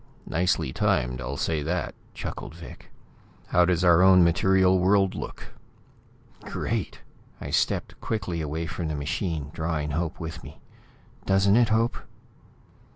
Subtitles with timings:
[0.25, 2.89] "Nicely timed, I'll say that," chuckled Vic.
[3.49, 5.49] "How does our own material little old world look?"
[6.43, 7.01] "Great!"
[7.39, 10.59] I stepped quickly away from the machine, drawing Hope with me.
[11.27, 11.97] "Doesn't it, Hope?"